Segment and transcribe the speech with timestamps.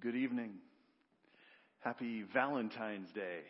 [0.00, 0.52] Good evening.
[1.80, 3.40] Happy Valentine's Day.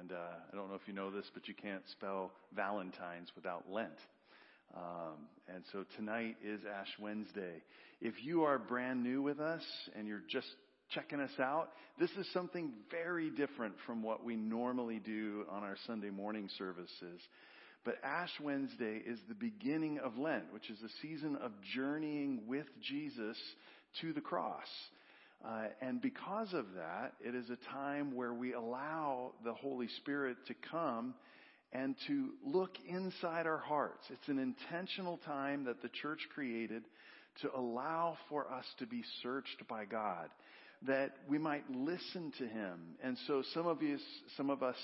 [0.00, 0.14] And uh,
[0.50, 3.98] I don't know if you know this, but you can't spell Valentine's without Lent.
[4.74, 7.62] Um, and so tonight is Ash Wednesday.
[8.00, 9.60] If you are brand new with us
[9.94, 10.46] and you're just
[10.94, 11.68] checking us out,
[12.00, 17.20] this is something very different from what we normally do on our Sunday morning services.
[17.84, 22.66] But Ash Wednesday is the beginning of Lent, which is a season of journeying with
[22.80, 23.36] Jesus
[24.00, 24.68] to the cross.
[25.44, 30.36] Uh, and because of that, it is a time where we allow the Holy Spirit
[30.46, 31.14] to come
[31.72, 34.04] and to look inside our hearts.
[34.10, 36.84] It's an intentional time that the church created
[37.40, 40.28] to allow for us to be searched by God,
[40.86, 42.96] that we might listen to Him.
[43.02, 43.98] And so some of you,
[44.36, 44.76] some of us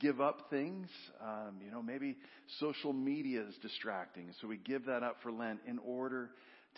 [0.00, 0.88] give up things.
[1.20, 2.16] Um, you know, maybe
[2.60, 6.30] social media is distracting, so we give that up for Lent in order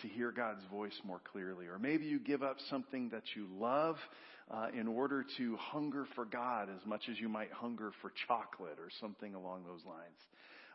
[0.03, 1.67] to hear God's voice more clearly.
[1.67, 3.97] Or maybe you give up something that you love
[4.51, 8.79] uh, in order to hunger for God as much as you might hunger for chocolate
[8.79, 10.19] or something along those lines.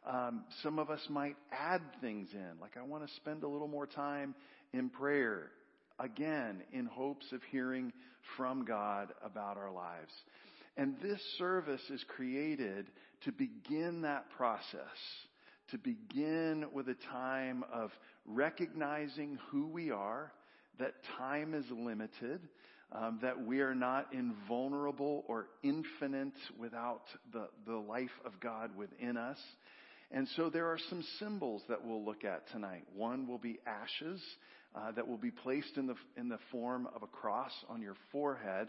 [0.06, 3.70] Um, some of us might add things in, like I want to spend a little
[3.70, 4.36] more time
[4.74, 5.50] in prayer,
[5.98, 7.94] again, in hopes of hearing
[8.36, 10.12] from God about our lives.
[10.76, 12.88] And this service is created
[13.26, 14.78] to begin that process
[15.74, 17.90] to begin with a time of
[18.28, 20.32] recognizing who we are,
[20.78, 22.42] that time is limited,
[22.92, 29.18] um, that we are not invulnerable or infinite without the, the life of God within
[29.18, 29.40] us.
[30.12, 32.84] And so there are some symbols that we'll look at tonight.
[32.96, 34.22] One will be ashes
[34.76, 37.96] uh, that will be placed in the in the form of a cross on your
[38.12, 38.68] forehead,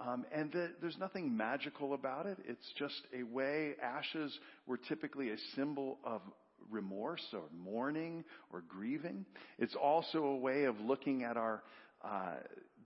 [0.00, 2.38] um, and the, there's nothing magical about it.
[2.46, 3.74] It's just a way.
[3.82, 4.36] Ashes
[4.66, 6.20] were typically a symbol of
[6.70, 9.24] remorse or mourning or grieving.
[9.58, 11.62] It's also a way of looking at our
[12.04, 12.34] uh,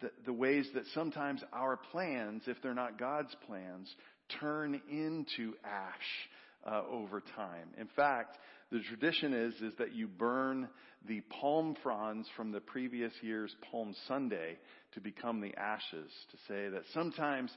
[0.00, 3.92] the, the ways that sometimes our plans, if they're not God's plans,
[4.40, 6.28] turn into ash
[6.64, 7.68] uh, over time.
[7.78, 8.38] In fact,
[8.70, 10.68] the tradition is is that you burn
[11.06, 14.58] the palm fronds from the previous year's Palm Sunday
[14.92, 16.10] to become the ashes.
[16.30, 17.50] To say that sometimes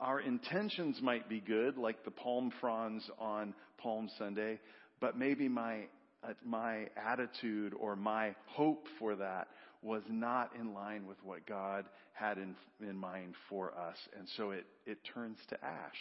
[0.00, 4.58] our intentions might be good, like the palm fronds on Palm Sunday,
[5.00, 5.86] but maybe my
[6.22, 9.48] uh, my attitude or my hope for that
[9.82, 13.96] was not in line with what God had in, in mind for us.
[14.18, 15.98] And so it, it turns to ash.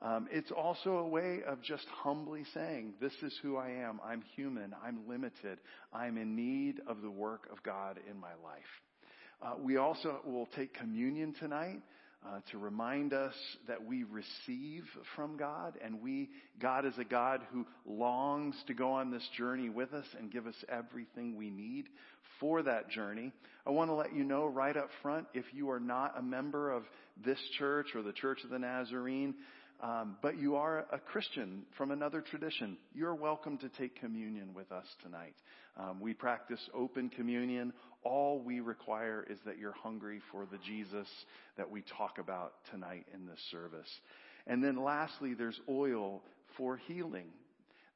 [0.00, 4.00] Um, it's also a way of just humbly saying, This is who I am.
[4.04, 4.74] I'm human.
[4.84, 5.58] I'm limited.
[5.92, 8.62] I'm in need of the work of God in my life.
[9.40, 11.82] Uh, we also will take communion tonight
[12.26, 13.34] uh, to remind us
[13.66, 14.84] that we receive
[15.16, 16.30] from God and we,
[16.60, 20.46] God is a God who longs to go on this journey with us and give
[20.46, 21.88] us everything we need
[22.38, 23.32] for that journey.
[23.66, 26.70] I want to let you know right up front, if you are not a member
[26.70, 26.84] of
[27.24, 29.34] this church or the Church of the Nazarene,
[29.82, 34.70] um, but you are a Christian from another tradition, you're welcome to take communion with
[34.70, 35.34] us tonight.
[35.76, 37.72] Um, we practice open communion.
[38.04, 41.06] All we require is that you're hungry for the Jesus
[41.56, 43.88] that we talk about tonight in this service.
[44.46, 46.22] And then lastly, there's oil
[46.56, 47.26] for healing.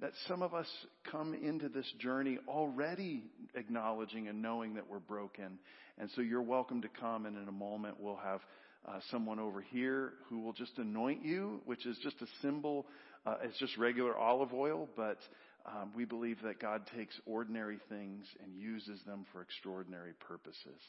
[0.00, 0.68] That some of us
[1.10, 3.24] come into this journey already
[3.54, 5.58] acknowledging and knowing that we're broken.
[5.98, 8.40] And so you're welcome to come, and in a moment we'll have
[8.86, 12.86] uh, someone over here who will just anoint you, which is just a symbol.
[13.24, 15.18] Uh, it's just regular olive oil, but
[15.66, 20.80] um, we believe that God takes ordinary things and uses them for extraordinary purposes.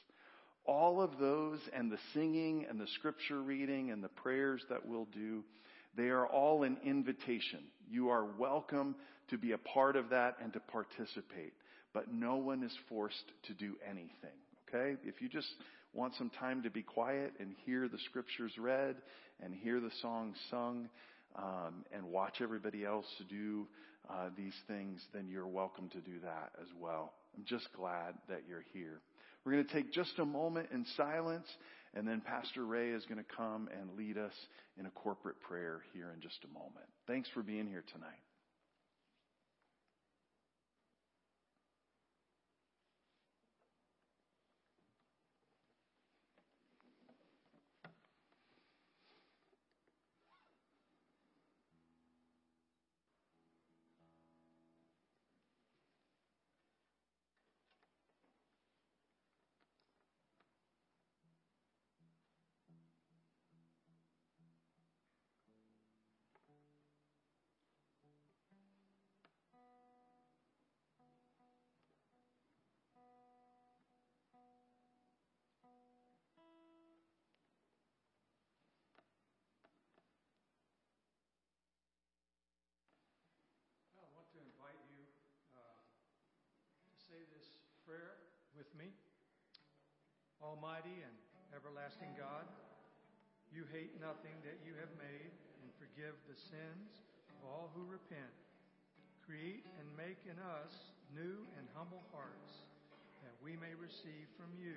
[0.66, 5.08] All of those and the singing and the scripture reading and the prayers that we'll
[5.14, 5.44] do,
[5.96, 7.62] they are all an invitation.
[7.90, 8.96] You are welcome
[9.30, 11.54] to be a part of that and to participate,
[11.94, 14.38] but no one is forced to do anything.
[14.68, 14.98] Okay?
[15.04, 15.48] If you just
[15.94, 18.98] want some time to be quiet and hear the scriptures read
[19.42, 20.90] and hear the songs sung
[21.36, 23.68] um, and watch everybody else do
[24.10, 27.14] uh, these things, then you're welcome to do that as well.
[27.36, 29.02] I'm just glad that you're here.
[29.46, 31.48] We're going to take just a moment in silence,
[31.94, 34.34] and then Pastor Ray is going to come and lead us
[34.78, 36.88] in a corporate prayer here in just a moment.
[37.08, 38.27] Thanks for being here tonight.
[87.88, 88.20] Prayer
[88.52, 88.92] with me.
[90.44, 91.16] Almighty and
[91.56, 92.44] everlasting God,
[93.48, 95.32] you hate nothing that you have made
[95.64, 97.00] and forgive the sins
[97.32, 98.36] of all who repent.
[99.24, 102.68] Create and make in us new and humble hearts
[103.24, 104.76] that we may receive from you,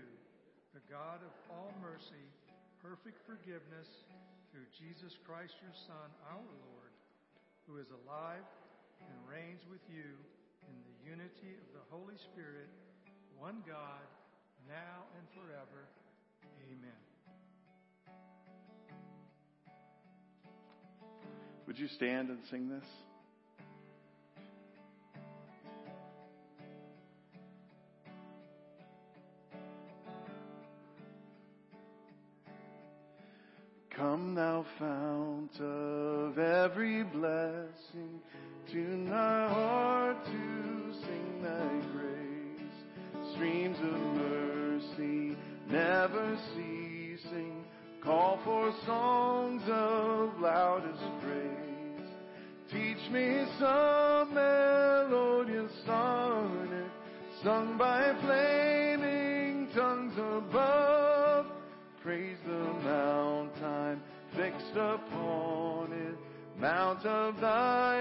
[0.71, 2.31] the God of all mercy,
[2.79, 4.07] perfect forgiveness
[4.55, 6.95] through Jesus Christ your Son, our Lord,
[7.67, 8.47] who is alive
[9.03, 10.15] and reigns with you
[10.71, 12.71] in the unity of the Holy Spirit,
[13.41, 14.05] one God,
[14.69, 15.89] now and forever.
[16.71, 16.91] Amen.
[21.67, 22.85] Would you stand and sing this?
[33.89, 38.21] Come, thou fount of every blessing,
[38.71, 42.10] tune thy heart to sing thy grace.
[43.41, 45.35] Streams of mercy
[45.71, 47.65] never ceasing,
[48.05, 52.07] call for songs of loudest praise.
[52.71, 56.91] Teach me some melodious sonnet,
[57.43, 61.47] sung by flaming tongues above.
[62.03, 64.03] Praise the mountain
[64.37, 68.01] fixed upon it, mount of thy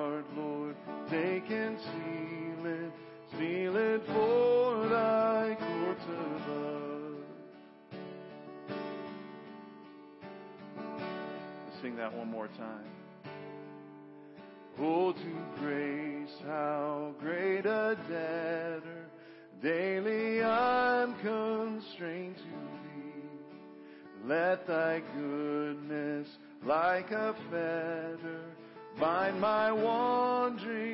[4.07, 7.15] for thy courts above.
[11.67, 12.85] Let's sing that one more time.
[14.79, 19.05] Oh, to grace, how great a debtor
[19.61, 24.27] daily I'm constrained to be.
[24.27, 26.27] Let thy goodness,
[26.63, 28.41] like a fetter,
[28.99, 30.90] bind my wandering.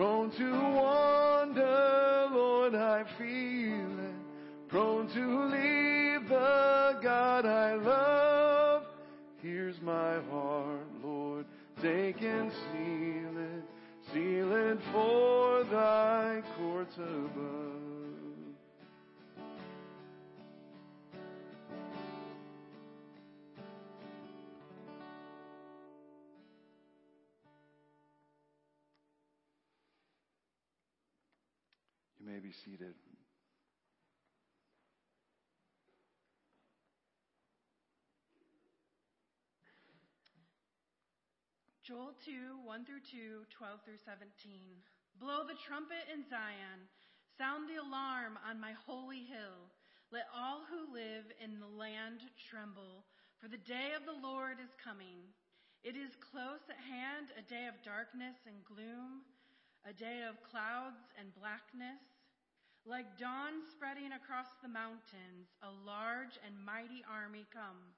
[0.00, 4.14] Prone to wander, Lord, I feel it.
[4.66, 8.84] Prone to leave the God I love.
[9.42, 11.44] Here's my heart, Lord,
[11.82, 13.64] take and seal it,
[14.10, 17.79] seal it for thy courts above.
[32.40, 32.94] May be seated.
[41.84, 44.30] Joel 2, 1 through 2, 12 through 17.
[45.18, 46.86] Blow the trumpet in Zion.
[47.36, 49.68] Sound the alarm on my holy hill.
[50.12, 53.04] Let all who live in the land tremble,
[53.42, 55.28] for the day of the Lord is coming.
[55.82, 59.26] It is close at hand, a day of darkness and gloom,
[59.88, 62.09] a day of clouds and blackness.
[62.88, 67.96] Like dawn spreading across the mountains, a large and mighty army comes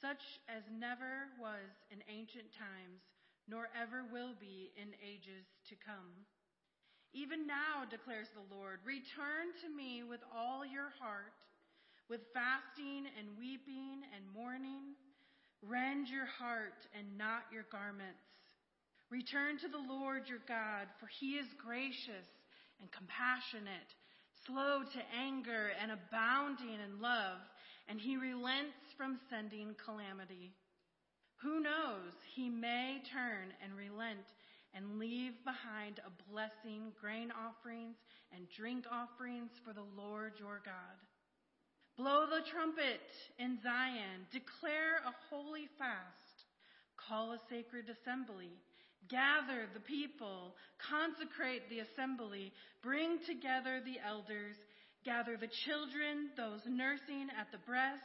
[0.00, 3.00] such as never was in ancient times,
[3.48, 6.26] nor ever will be in ages to come.
[7.14, 11.32] Even now, declares the Lord, return to me with all your heart,
[12.10, 14.92] with fasting and weeping and mourning.
[15.64, 18.20] Rend your heart and not your garments.
[19.08, 22.28] Return to the Lord your God, for he is gracious
[22.80, 23.94] and compassionate,
[24.46, 27.38] slow to anger and abounding in love
[27.88, 30.52] and he relents from sending calamity.
[31.42, 32.12] Who knows?
[32.34, 34.26] He may turn and relent
[34.74, 37.96] and leave behind a blessing, grain offerings
[38.34, 40.98] and drink offerings for the Lord your God.
[41.96, 46.44] Blow the trumpet in Zion, declare a holy fast,
[46.96, 48.52] call a sacred assembly,
[49.08, 50.54] gather the people,
[50.90, 54.56] consecrate the assembly, bring together the elders,
[55.06, 58.02] Gather the children, those nursing at the breast.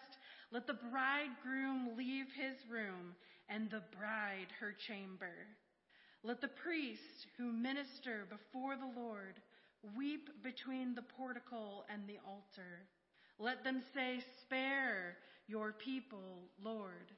[0.51, 3.15] Let the bridegroom leave his room
[3.49, 5.33] and the bride her chamber.
[6.23, 9.41] Let the priests who minister before the Lord
[9.97, 12.85] weep between the portico and the altar.
[13.39, 15.17] Let them say, Spare
[15.47, 17.09] your people, Lord.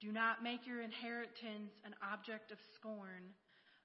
[0.00, 3.32] Do not make your inheritance an object of scorn,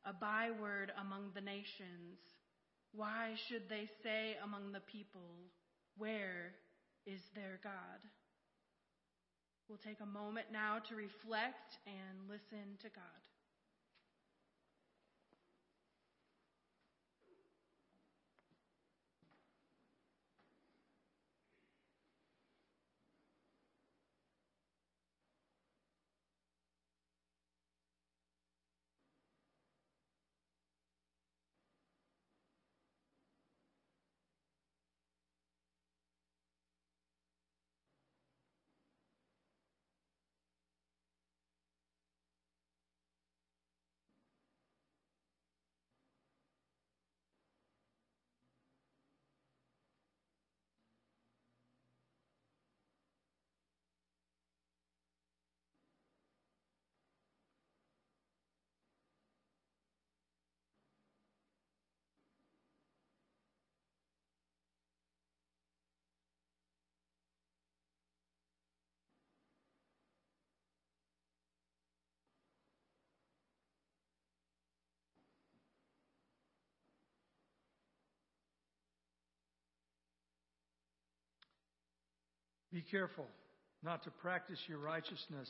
[0.06, 2.20] a byword among the nations.
[2.94, 5.48] Why should they say among the people,
[5.98, 6.54] Where
[7.06, 8.02] is their God?
[9.70, 13.31] We'll take a moment now to reflect and listen to God.
[82.72, 83.28] Be careful
[83.84, 85.50] not to practice your righteousness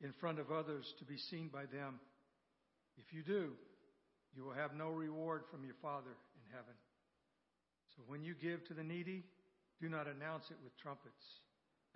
[0.00, 2.00] in front of others to be seen by them.
[2.96, 3.52] If you do,
[4.34, 6.74] you will have no reward from your Father in heaven.
[7.96, 9.24] So when you give to the needy,
[9.80, 11.22] do not announce it with trumpets,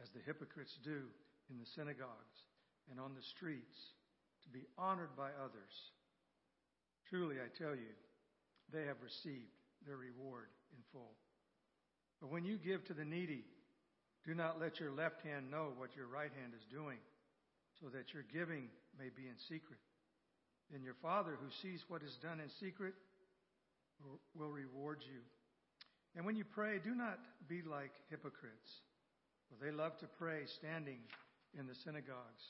[0.03, 1.09] as the hypocrites do
[1.51, 2.39] in the synagogues
[2.91, 3.75] and on the streets,
[4.45, 5.75] to be honored by others.
[7.09, 7.95] Truly, I tell you,
[8.73, 9.51] they have received
[9.87, 11.15] their reward in full.
[12.21, 13.45] But when you give to the needy,
[14.27, 16.99] do not let your left hand know what your right hand is doing,
[17.81, 18.67] so that your giving
[18.99, 19.79] may be in secret.
[20.71, 22.95] Then your Father, who sees what is done in secret,
[24.35, 25.23] will reward you.
[26.17, 28.83] And when you pray, do not be like hypocrites,
[29.47, 30.99] for they love to pray standing
[31.57, 32.43] in the synagogues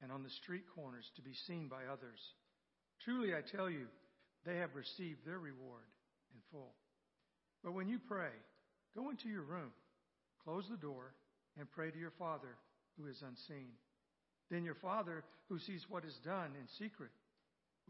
[0.00, 2.20] and on the street corners to be seen by others.
[3.04, 3.86] Truly, I tell you,
[4.46, 5.90] they have received their reward
[6.32, 6.74] in full.
[7.64, 8.30] But when you pray,
[8.94, 9.72] go into your room
[10.48, 11.12] Close the door
[11.60, 12.56] and pray to your Father
[12.96, 13.68] who is unseen.
[14.48, 15.20] Then your Father
[15.52, 17.12] who sees what is done in secret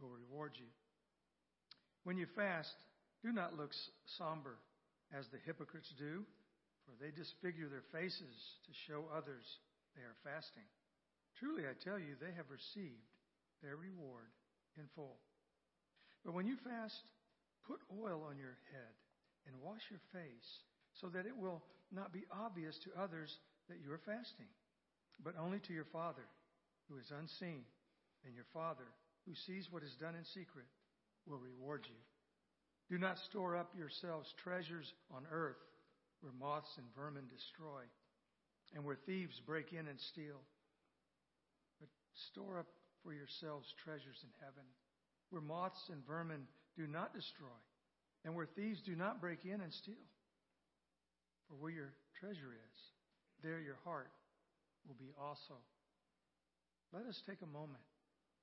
[0.03, 0.67] will reward you.
[2.03, 2.75] When you fast,
[3.23, 3.71] do not look
[4.19, 4.59] somber
[5.15, 6.27] as the hypocrites do,
[6.83, 8.35] for they disfigure their faces
[8.67, 9.47] to show others
[9.95, 10.67] they are fasting.
[11.39, 13.07] Truly, I tell you, they have received
[13.63, 14.35] their reward
[14.75, 15.23] in full.
[16.27, 17.07] But when you fast,
[17.71, 18.95] put oil on your head
[19.47, 20.51] and wash your face
[21.01, 24.49] so that it will not be obvious to others that you are fasting,
[25.23, 26.27] but only to your Father
[26.89, 27.63] who is unseen,
[28.25, 28.87] and your Father
[29.27, 30.67] who sees what is done in secret
[31.27, 32.01] will reward you.
[32.89, 35.61] Do not store up yourselves treasures on earth
[36.21, 37.85] where moths and vermin destroy
[38.75, 40.41] and where thieves break in and steal.
[41.81, 41.89] But
[42.33, 42.67] store up
[43.05, 44.65] for yourselves treasures in heaven
[45.31, 47.61] where moths and vermin do not destroy
[48.25, 50.09] and where thieves do not break in and steal.
[51.49, 52.79] For where your treasure is,
[53.43, 54.13] there your heart
[54.87, 55.57] will be also.
[56.93, 57.85] Let us take a moment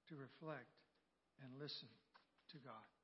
[0.09, 0.69] to reflect
[1.41, 1.89] and listen
[2.51, 2.94] to God.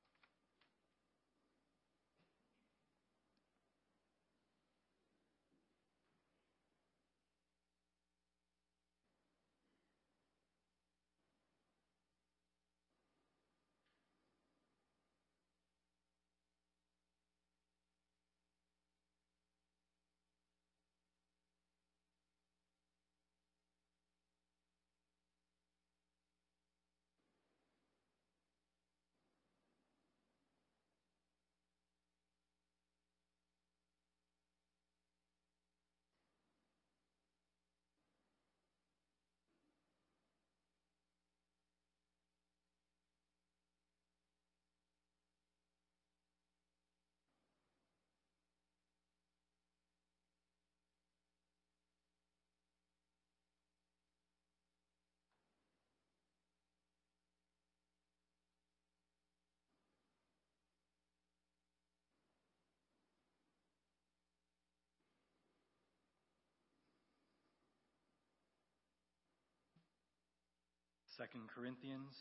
[71.22, 72.18] 2 Corinthians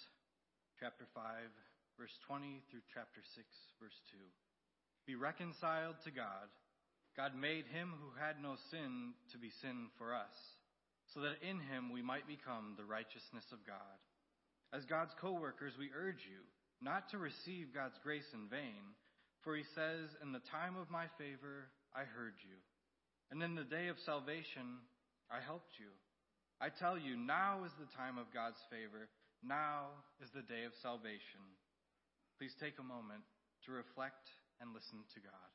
[0.77, 1.25] chapter 5
[1.97, 3.49] verse 20 through chapter 6
[3.81, 4.21] verse 2.
[5.09, 6.53] Be reconciled to God.
[7.17, 10.37] God made him who had no sin to be sin for us,
[11.17, 13.97] so that in him we might become the righteousness of God.
[14.77, 16.45] As God's co workers, we urge you
[16.85, 18.85] not to receive God's grace in vain,
[19.41, 22.61] for he says, In the time of my favor, I heard you,
[23.33, 24.85] and in the day of salvation,
[25.33, 25.89] I helped you.
[26.61, 29.09] I tell you, now is the time of God's favor.
[29.41, 31.41] Now is the day of salvation.
[32.37, 33.25] Please take a moment
[33.65, 34.29] to reflect
[34.61, 35.51] and listen to God.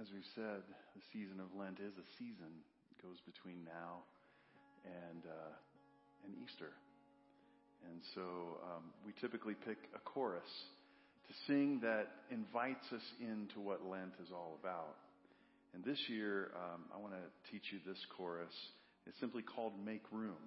[0.00, 0.62] As we've said,
[0.94, 2.62] the season of Lent is a season.
[2.94, 4.06] It goes between now
[4.86, 5.54] and uh,
[6.22, 6.70] and Easter.
[7.82, 10.46] And so um, we typically pick a chorus
[11.26, 14.94] to sing that invites us into what Lent is all about.
[15.74, 18.54] And this year, um, I want to teach you this chorus.
[19.04, 20.38] It's simply called Make Room.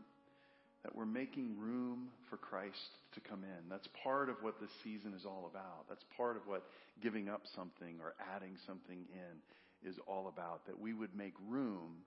[0.84, 2.76] That we're making room for Christ
[3.14, 3.70] to come in.
[3.70, 5.88] That's part of what this season is all about.
[5.88, 6.64] That's part of what
[7.04, 10.66] giving up something or adding something in is all about.
[10.66, 11.98] That we would make room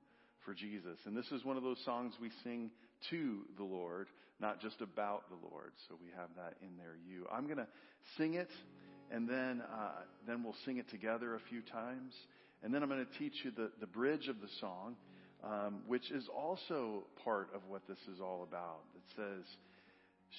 [0.44, 0.98] for Jesus.
[1.06, 2.70] And this is one of those songs we sing
[3.10, 4.08] to the Lord,
[4.40, 5.72] not just about the Lord.
[5.88, 6.96] So we have that in there.
[7.08, 7.26] You.
[7.32, 7.68] I'm going to
[8.16, 8.50] sing it,
[9.10, 12.12] and then uh, then we'll sing it together a few times,
[12.62, 14.96] and then I'm going to teach you the the bridge of the song,
[15.44, 18.80] um, which is also part of what this is all about.
[18.94, 19.44] It says,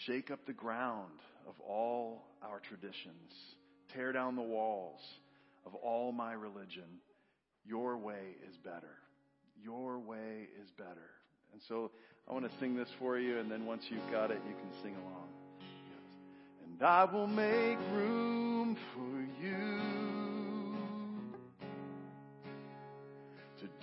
[0.05, 3.55] "Shake up the ground of all our traditions."
[3.93, 4.99] Tear down the walls
[5.65, 6.99] of all my religion.
[7.65, 8.97] Your way is better.
[9.63, 11.09] Your way is better.
[11.53, 11.91] And so
[12.27, 14.71] I want to sing this for you, and then once you've got it, you can
[14.83, 15.29] sing along.
[16.63, 19.14] And I will make room for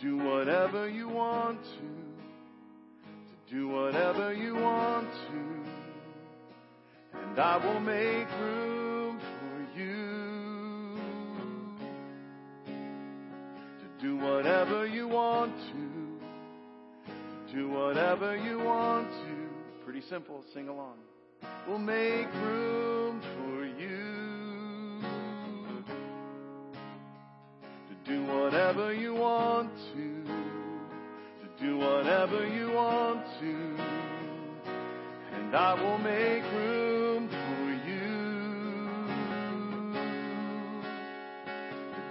[0.03, 1.69] do whatever you want to,
[3.29, 5.65] to do whatever you want to,
[7.21, 10.99] and I will make room for you.
[13.79, 15.93] To Do whatever you want to.
[17.55, 19.85] Do whatever you want to.
[19.85, 20.43] Pretty simple.
[20.53, 20.97] Sing along.
[21.69, 25.01] We'll make room for you
[27.89, 29.12] to do whatever you
[32.23, 33.77] do whatever you want to.
[35.35, 38.11] And I will make room for you.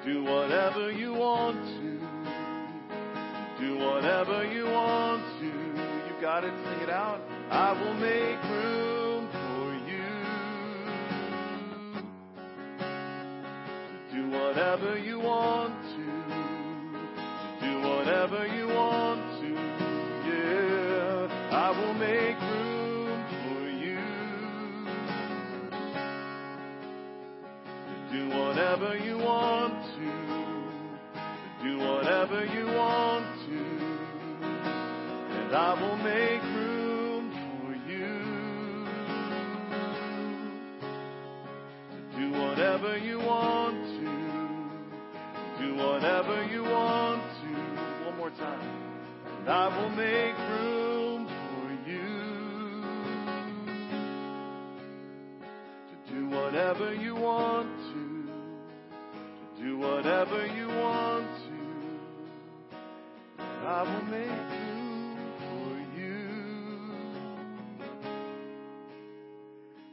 [0.05, 1.91] Do whatever you want to
[3.59, 5.45] do whatever you want to.
[5.45, 7.21] You got it, sing it out.
[7.51, 10.09] I will make room for you.
[14.11, 16.05] Do whatever you want to.
[17.63, 19.20] Do whatever you want
[21.71, 24.03] I will make room for you.
[28.11, 30.11] Do whatever you want to.
[31.63, 33.59] Do whatever you want to.
[35.39, 38.19] and I will make room for you
[42.17, 48.05] do whatever you want to, do whatever you want to.
[48.07, 48.59] One more time.
[49.39, 50.90] And I will make room
[56.71, 58.29] whatever you want to,
[59.61, 61.43] do whatever you want to.
[63.67, 66.29] I will make room for you.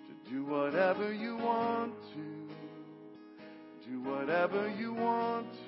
[0.06, 2.24] To do whatever you want to.
[3.90, 5.58] Do whatever you want to.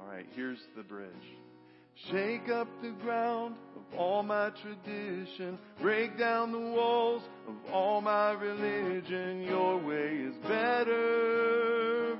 [0.00, 1.38] All right, here's the bridge.
[2.10, 3.82] Shake up the ground of
[4.30, 5.58] my tradition.
[5.82, 9.42] Break down the walls of all my religion.
[9.42, 12.16] Your way is better.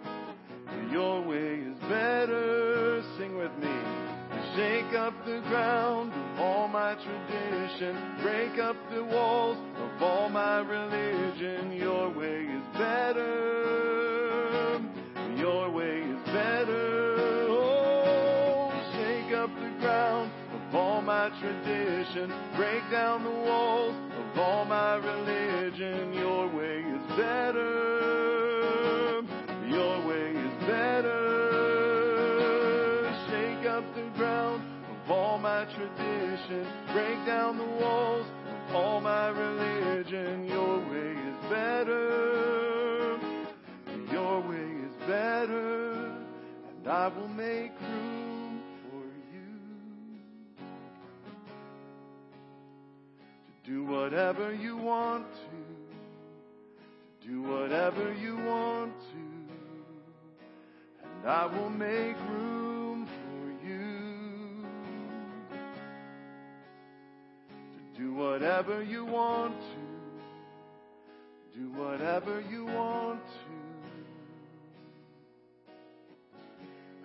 [0.91, 3.01] Your way is better.
[3.17, 3.77] Sing with me.
[4.57, 7.97] Shake up the ground of all my tradition.
[8.23, 11.71] Break up the walls of all my religion.
[11.71, 14.10] Your way is better.
[21.41, 22.33] Tradition.
[22.57, 26.13] Break down the walls of all my religion.
[26.13, 29.23] Your way is better.
[29.67, 31.19] Your way is better.
[33.29, 36.67] Shake up the ground of all my tradition.
[36.93, 38.27] Break down the walls
[38.69, 40.45] of all my religion.
[40.47, 43.19] Your way is better.
[44.13, 45.93] Your way is better.
[46.77, 48.30] And I will make room
[53.71, 57.29] do whatever you want to.
[57.29, 59.19] Do whatever you want to.
[61.05, 64.67] And I will make room for you.
[67.95, 69.67] To do whatever you want to.
[71.57, 73.23] Do whatever you want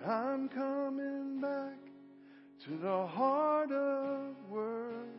[0.02, 0.10] to.
[0.10, 1.78] I'm coming back
[2.64, 5.15] to the heart of worship.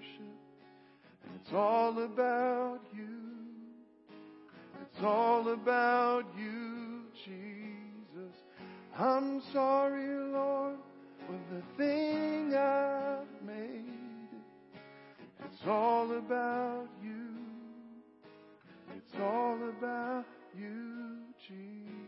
[1.48, 3.08] It's all about you.
[4.82, 8.36] It's all about you, Jesus.
[9.00, 10.76] I'm sorry, Lord,
[11.26, 14.28] for the thing I've made.
[15.46, 17.30] It's all about you.
[18.98, 22.07] It's all about you, Jesus.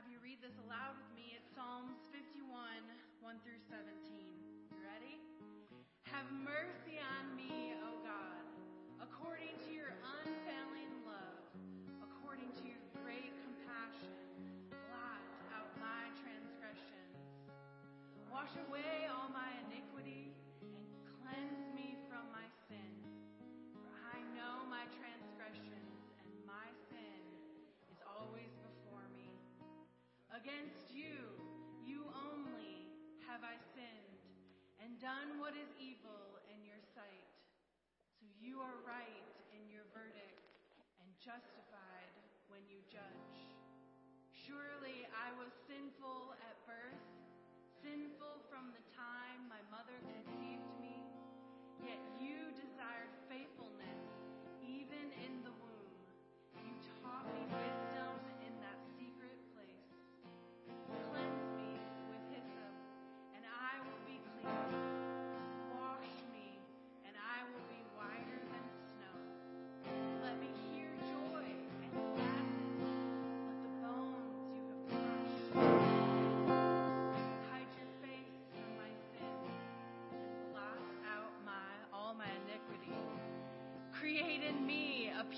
[0.00, 1.36] Have you read this aloud with me.
[1.36, 3.92] It's Psalms 51, 1 through 17.
[4.72, 5.20] You ready?
[6.08, 8.40] Have mercy on me, O God,
[9.04, 9.92] according to your
[10.24, 11.44] unfailing love,
[12.00, 14.16] according to your great compassion.
[14.72, 15.20] Blot
[15.52, 17.20] out my transgressions.
[18.32, 19.79] Wash away all my iniquity
[30.40, 31.20] Against you,
[31.84, 32.88] you only,
[33.28, 34.24] have I sinned
[34.80, 37.28] and done what is evil in your sight.
[38.16, 40.40] So you are right in your verdict
[40.96, 42.16] and justified
[42.48, 43.36] when you judge.
[44.32, 45.04] Surely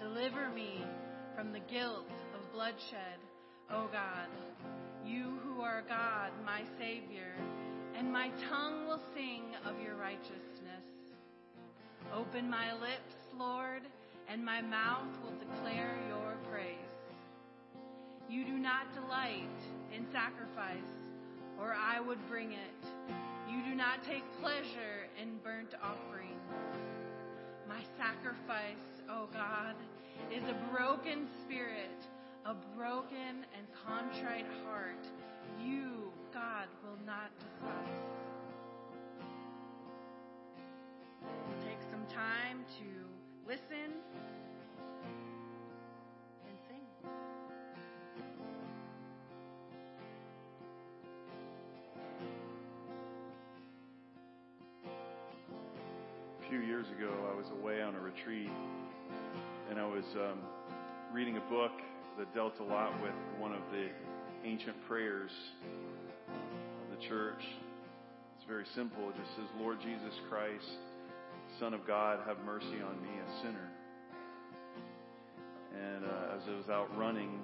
[0.00, 0.82] Deliver me
[1.36, 3.20] from the guilt of bloodshed,
[3.70, 4.28] O God,
[5.04, 7.34] you who are God, my Savior,
[7.96, 10.86] and my tongue will sing of your righteousness.
[12.14, 13.82] Open my lips, Lord,
[14.28, 16.76] and my mouth will declare your praise.
[18.28, 19.60] You do not delight
[19.94, 20.78] in sacrifice,
[21.58, 22.86] or I would bring it.
[23.50, 26.30] You do not take pleasure in burnt offerings.
[27.68, 29.74] My sacrifice, O God,
[30.32, 32.06] is a broken spirit,
[32.46, 35.06] a broken and contrite heart.
[35.62, 38.02] You, God, will not despise.
[41.64, 43.94] Take some time to listen.
[56.38, 58.50] A few years ago, I was away on a retreat,
[59.70, 60.38] and I was um,
[61.12, 61.70] reading a book
[62.18, 63.86] that dealt a lot with one of the
[64.44, 65.30] ancient prayers
[66.26, 67.38] of the church.
[68.36, 69.10] It's very simple.
[69.10, 70.66] It just says, Lord Jesus Christ,
[71.60, 73.70] Son of God, have mercy on me, a sinner.
[75.72, 77.38] And uh, as I was out running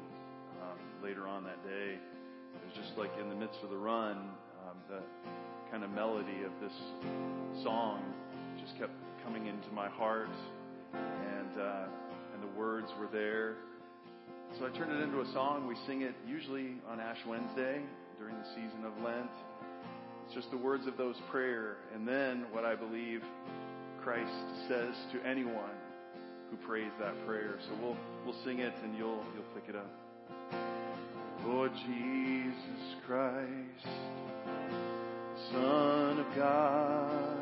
[0.62, 4.16] um, later on that day, it was just like in the midst of the run,
[4.66, 4.98] um, the
[5.70, 6.74] kind of melody of this
[7.62, 8.02] song
[8.60, 10.30] just kept coming into my heart,
[10.92, 11.86] and uh,
[12.46, 13.54] the words were there.
[14.58, 15.66] So I turned it into a song.
[15.66, 17.80] We sing it usually on Ash Wednesday
[18.18, 19.30] during the season of Lent.
[20.26, 23.22] It's just the words of those prayer, and then what I believe
[24.02, 24.32] Christ
[24.68, 25.76] says to anyone
[26.50, 27.58] who prays that prayer.
[27.68, 29.90] So we'll we'll sing it, and you'll you'll pick it up.
[31.44, 33.86] Lord Jesus Christ,
[35.52, 37.35] Son of God,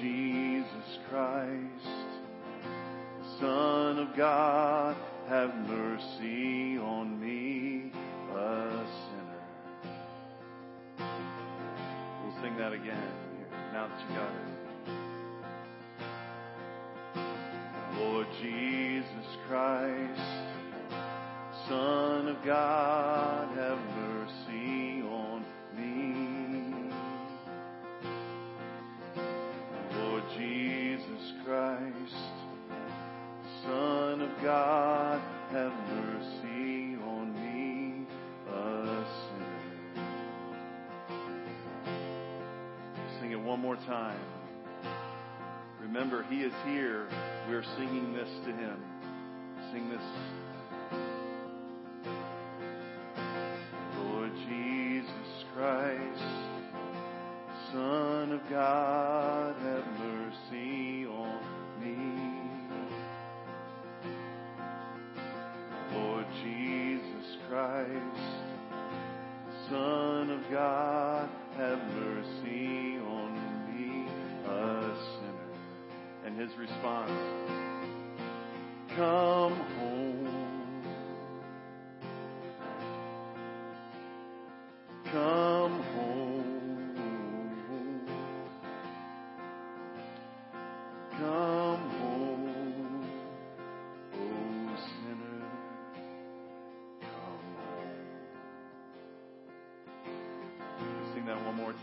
[0.00, 1.88] Jesus Christ,
[3.40, 4.96] Son of God,
[5.28, 7.90] have mercy on me,
[8.32, 9.42] a sinner.
[12.22, 14.58] We'll sing that again here, now that you got it.
[17.98, 20.20] Lord Jesus Christ,
[21.68, 24.97] Son of God, have mercy
[31.48, 32.14] Christ,
[33.62, 35.18] Son of God,
[35.50, 38.06] have mercy on me,
[38.52, 40.04] a sinner.
[43.18, 44.20] Sing it one more time.
[45.80, 47.08] Remember, He is here.
[47.48, 48.76] We're singing this to Him.
[49.72, 50.02] Sing this.
[53.96, 56.22] Lord Jesus Christ,
[57.72, 59.07] Son of God,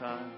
[0.06, 0.35] that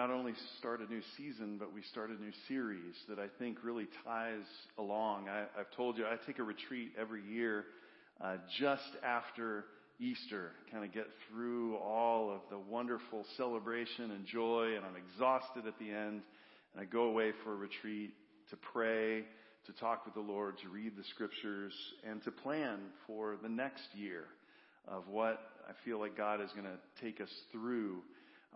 [0.00, 3.58] not only start a new season, but we start a new series that I think
[3.62, 4.46] really ties
[4.78, 5.28] along.
[5.28, 7.66] I, I've told you I take a retreat every year
[8.18, 9.66] uh, just after
[9.98, 15.66] Easter, kind of get through all of the wonderful celebration and joy, and I'm exhausted
[15.66, 16.22] at the end.
[16.72, 18.14] And I go away for a retreat
[18.48, 19.24] to pray,
[19.66, 21.74] to talk with the Lord, to read the scriptures,
[22.08, 24.24] and to plan for the next year
[24.88, 27.98] of what I feel like God is going to take us through.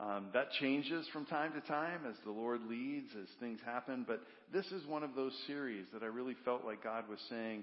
[0.01, 4.05] Um, that changes from time to time as the Lord leads, as things happen.
[4.07, 4.23] But
[4.53, 7.63] this is one of those series that I really felt like God was saying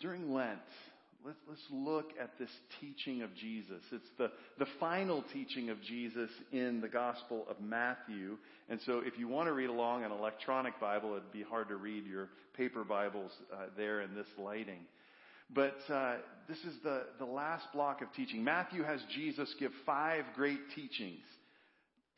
[0.00, 0.58] during Lent.
[1.24, 2.50] Let's, let's look at this
[2.80, 3.80] teaching of Jesus.
[3.92, 8.36] It's the, the final teaching of Jesus in the Gospel of Matthew.
[8.68, 11.76] And so if you want to read along an electronic Bible, it'd be hard to
[11.76, 14.80] read your paper Bibles uh, there in this lighting.
[15.54, 16.16] But uh,
[16.48, 18.42] this is the, the last block of teaching.
[18.42, 21.22] Matthew has Jesus give five great teachings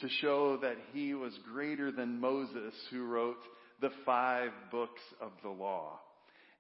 [0.01, 3.43] to show that he was greater than Moses who wrote
[3.81, 6.01] the five books of the law.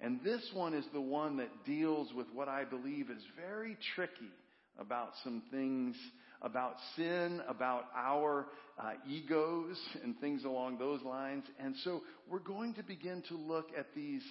[0.01, 4.32] And this one is the one that deals with what I believe is very tricky
[4.78, 5.97] about some things
[6.43, 8.47] about sin, about our
[8.78, 11.45] uh, egos and things along those lines.
[11.59, 14.22] And so we're going to begin to look at these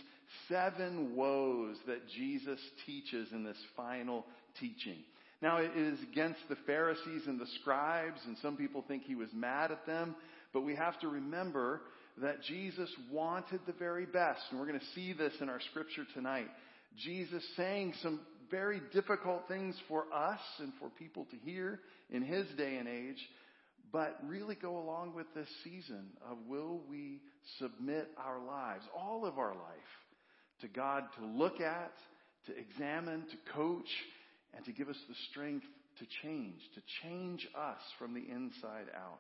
[0.50, 4.26] seven woes that Jesus teaches in this final
[4.60, 5.00] teaching.
[5.42, 9.30] Now it is against the Pharisees and the scribes, and some people think he was
[9.34, 10.16] mad at them,
[10.54, 11.82] but we have to remember
[12.22, 14.42] that Jesus wanted the very best.
[14.50, 16.48] And we're going to see this in our scripture tonight.
[16.98, 21.80] Jesus saying some very difficult things for us and for people to hear
[22.10, 23.18] in his day and age,
[23.92, 27.22] but really go along with this season of will we
[27.60, 29.92] submit our lives, all of our life,
[30.62, 31.92] to God to look at,
[32.48, 33.90] to examine, to coach,
[34.56, 35.66] and to give us the strength
[36.00, 39.20] to change, to change us from the inside out.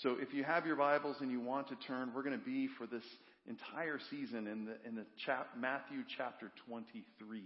[0.00, 2.68] So if you have your Bibles and you want to turn, we're going to be
[2.78, 3.04] for this
[3.46, 7.42] entire season in the, in the chap, Matthew chapter 23.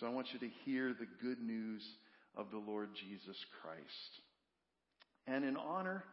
[0.00, 1.82] So I want you to hear the good news
[2.36, 3.80] of the Lord Jesus Christ.
[5.26, 6.04] And in honor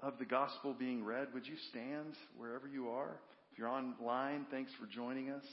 [0.00, 3.16] of the gospel being read, would you stand wherever you are?
[3.52, 5.44] If you're online, thanks for joining us.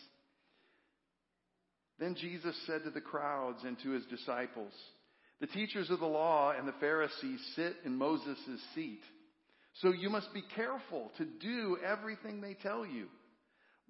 [2.00, 4.72] Then Jesus said to the crowds and to his disciples,
[5.40, 8.38] The teachers of the law and the Pharisees sit in Moses'
[8.76, 9.02] seat.
[9.82, 13.08] So you must be careful to do everything they tell you.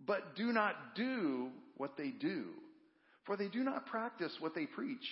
[0.06, 2.46] But do not do what they do,
[3.26, 5.04] for they do not practice what they preach.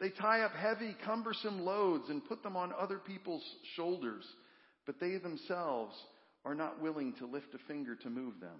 [0.00, 3.44] They tie up heavy, cumbersome loads and put them on other people's
[3.76, 4.24] shoulders,
[4.86, 5.94] but they themselves
[6.44, 8.58] are not willing to lift a finger to move them.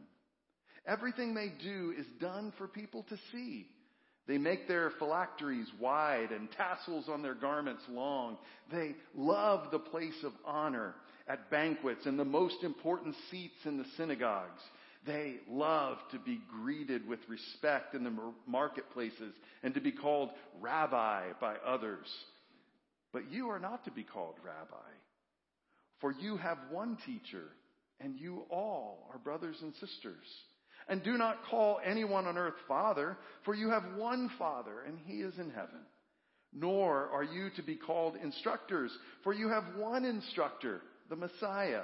[0.86, 3.66] Everything they do is done for people to see.
[4.26, 8.38] They make their phylacteries wide and tassels on their garments long.
[8.72, 10.94] They love the place of honor
[11.28, 14.62] at banquets and the most important seats in the synagogues.
[15.06, 20.30] They love to be greeted with respect in the marketplaces and to be called
[20.60, 22.06] rabbi by others.
[23.12, 24.90] But you are not to be called rabbi,
[26.00, 27.44] for you have one teacher,
[28.00, 30.24] and you all are brothers and sisters.
[30.88, 35.18] And do not call anyone on earth Father, for you have one Father, and he
[35.18, 35.80] is in heaven.
[36.52, 41.82] Nor are you to be called instructors, for you have one instructor, the Messiah.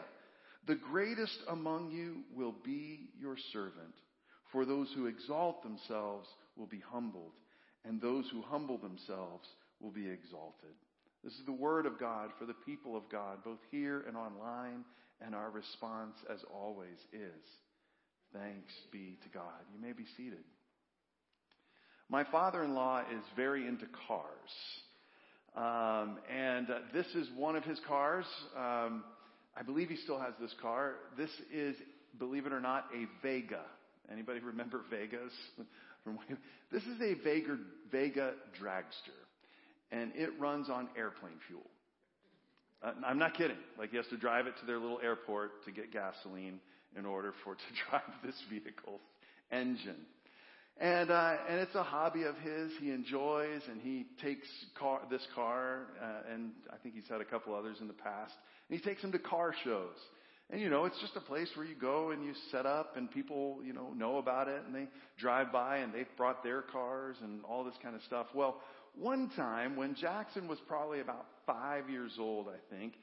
[0.67, 3.95] The greatest among you will be your servant.
[4.53, 7.33] For those who exalt themselves will be humbled,
[7.85, 9.49] and those who humble themselves
[9.81, 10.75] will be exalted.
[11.25, 14.85] This is the word of God for the people of God, both here and online,
[15.21, 17.45] and our response, as always, is
[18.33, 19.61] thanks be to God.
[19.75, 20.45] You may be seated.
[22.09, 24.27] My father in law is very into cars.
[25.57, 28.25] Um, and uh, this is one of his cars.
[28.57, 29.05] Um,
[29.57, 30.95] I believe he still has this car.
[31.17, 31.77] This is,
[32.19, 33.63] believe it or not, a Vega.
[34.11, 35.33] Anybody remember Vegas?
[36.73, 37.59] this is a Vega,
[37.93, 39.19] Vega dragster,
[39.93, 41.63] and it runs on airplane fuel.
[42.83, 43.59] Uh, I'm not kidding.
[43.79, 46.61] Like he has to drive it to their little airport to get gasoline
[46.99, 47.61] in order for to
[47.91, 49.01] drive this vehicle's
[49.51, 50.07] engine.
[50.81, 52.73] And, uh, and it's a hobby of his.
[52.81, 57.25] He enjoys and he takes car, this car, uh, and I think he's had a
[57.25, 58.33] couple others in the past.
[58.69, 59.97] And he takes them to car shows.
[60.49, 63.11] And you know, it's just a place where you go and you set up and
[63.11, 64.89] people, you know, know about it and they
[65.19, 68.27] drive by and they've brought their cars and all this kind of stuff.
[68.35, 68.57] Well,
[68.97, 72.95] one time when Jackson was probably about five years old, I think,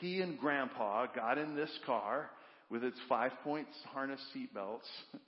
[0.00, 2.30] he and grandpa got in this car
[2.70, 5.20] with its five points harness seatbelts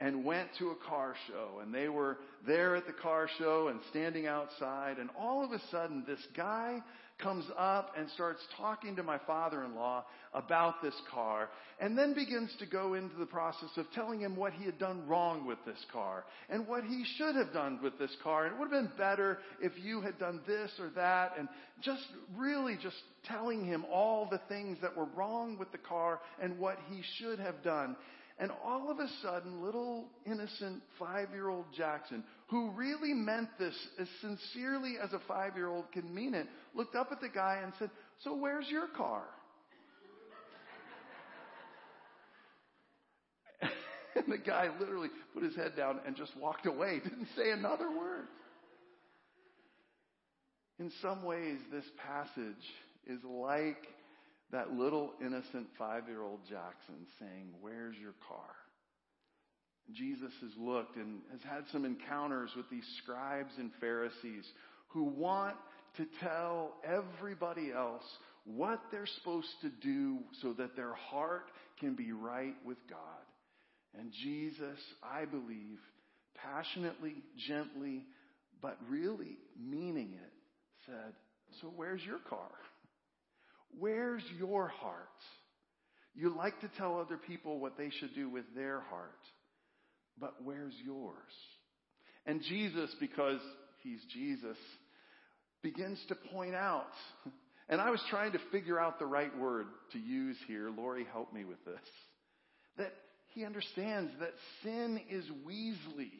[0.00, 1.60] and went to a car show.
[1.62, 4.98] And they were there at the car show and standing outside.
[4.98, 6.80] And all of a sudden this guy
[7.18, 10.04] comes up and starts talking to my father-in-law
[10.34, 11.48] about this car
[11.80, 15.06] and then begins to go into the process of telling him what he had done
[15.06, 18.44] wrong with this car and what he should have done with this car.
[18.44, 21.32] And it would have been better if you had done this or that.
[21.38, 21.48] And
[21.82, 22.04] just
[22.36, 26.78] really just telling him all the things that were wrong with the car and what
[26.90, 27.96] he should have done.
[28.38, 33.74] And all of a sudden, little innocent five year old Jackson, who really meant this
[33.98, 37.60] as sincerely as a five year old can mean it, looked up at the guy
[37.62, 37.90] and said,
[38.22, 39.24] So where's your car?
[43.62, 47.90] and the guy literally put his head down and just walked away, didn't say another
[47.90, 48.26] word.
[50.78, 52.54] In some ways, this passage
[53.06, 53.82] is like
[54.52, 58.54] that little innocent five year old Jackson saying, Where's your car?
[59.94, 64.44] Jesus has looked and has had some encounters with these scribes and Pharisees
[64.88, 65.56] who want
[65.96, 68.04] to tell everybody else
[68.44, 72.98] what they're supposed to do so that their heart can be right with God.
[73.98, 75.78] And Jesus, I believe,
[76.34, 77.14] passionately,
[77.48, 78.04] gently,
[78.60, 80.32] but really meaning it,
[80.86, 81.14] said,
[81.60, 82.50] So where's your car?
[83.78, 85.08] Where's your heart?
[86.14, 89.20] You like to tell other people what they should do with their heart,
[90.20, 91.16] but where's yours?
[92.26, 93.40] And Jesus, because
[93.82, 94.56] he's Jesus,
[95.62, 96.90] begins to point out,
[97.68, 100.70] and I was trying to figure out the right word to use here.
[100.70, 101.80] Lori, help me with this.
[102.78, 102.92] That
[103.28, 106.12] he understands that sin is Weasley.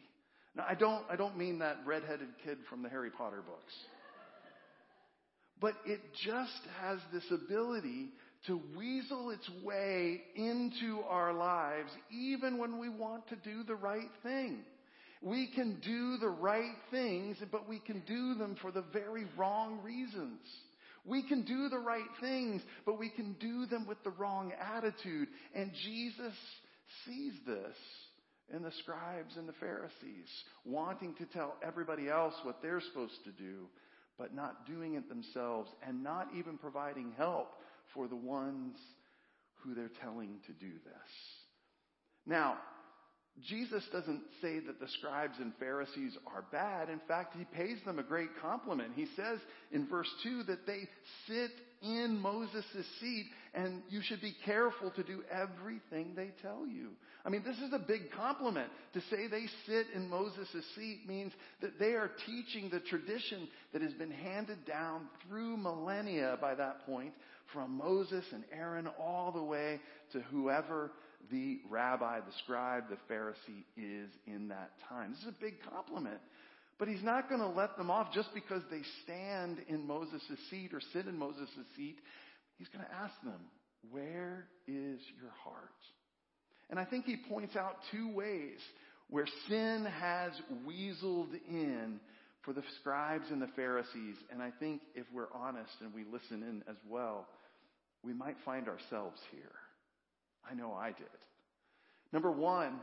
[0.55, 3.73] Now, I don't, I don't mean that redheaded kid from the Harry Potter books.
[5.61, 8.11] But it just has this ability
[8.47, 14.11] to weasel its way into our lives even when we want to do the right
[14.23, 14.65] thing.
[15.23, 19.81] We can do the right things, but we can do them for the very wrong
[19.83, 20.41] reasons.
[21.05, 25.29] We can do the right things, but we can do them with the wrong attitude.
[25.55, 26.35] And Jesus
[27.05, 27.77] sees this
[28.55, 30.29] in the scribes and the Pharisees,
[30.65, 33.67] wanting to tell everybody else what they're supposed to do,
[34.19, 37.49] but not doing it themselves and not even providing help
[37.97, 38.77] for the ones
[39.65, 41.13] who they're telling to do this.
[42.27, 42.59] Now,
[43.49, 46.89] Jesus doesn't say that the scribes and Pharisees are bad.
[46.89, 48.93] In fact, he pays them a great compliment.
[48.95, 49.39] He says
[49.73, 50.89] in verse 2 that they
[51.27, 51.51] sit
[51.83, 52.65] in Moses'
[52.99, 56.91] seat and you should be careful to do everything they tell you.
[57.27, 58.71] I mean, this is a big compliment.
[58.95, 63.83] To say they sit in Moses' seat means that they are teaching the tradition that
[63.83, 67.13] has been handed down through millennia by that point
[67.53, 69.81] from Moses and Aaron all the way
[70.13, 70.93] to whoever
[71.31, 75.13] the rabbi, the scribe, the Pharisee is in that time.
[75.13, 76.21] This is a big compliment.
[76.79, 80.75] But he's not going to let them off just because they stand in Moses' seat
[80.75, 81.97] or sit in Moses' seat.
[82.59, 83.41] He's going to ask them,
[83.91, 85.71] Where is your heart?
[86.69, 88.59] And I think he points out two ways
[89.09, 90.33] where sin has
[90.67, 92.01] weaseled in
[92.47, 94.17] for the scribes and the Pharisees.
[94.33, 97.27] And I think if we're honest and we listen in as well,
[98.03, 99.53] we might find ourselves here.
[100.49, 101.07] I know I did.
[102.13, 102.79] Number one,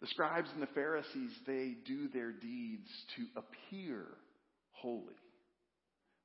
[0.00, 4.06] the scribes and the Pharisees, they do their deeds to appear
[4.72, 5.14] holy.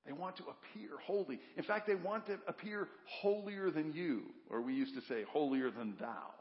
[0.05, 1.39] They want to appear holy.
[1.57, 2.87] In fact, they want to appear
[3.21, 6.38] holier than you, or we used to say holier than thou.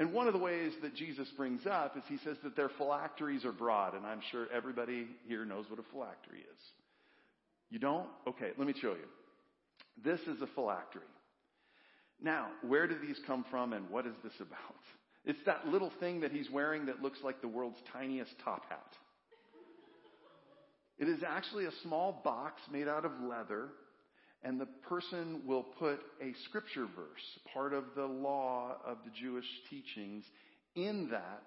[0.00, 3.44] And one of the ways that Jesus brings up is he says that their phylacteries
[3.44, 6.60] are broad, and I'm sure everybody here knows what a phylactery is.
[7.68, 8.08] You don't?
[8.26, 9.06] Okay, let me show you.
[10.02, 11.02] This is a phylactery.
[12.18, 14.50] Now, where do these come from and what is this about?
[15.22, 18.94] It's that little thing that he's wearing that looks like the world's tiniest top hat.
[20.98, 23.68] It is actually a small box made out of leather,
[24.42, 29.44] and the person will put a scripture verse, part of the law of the Jewish
[29.68, 30.24] teachings,
[30.74, 31.42] in that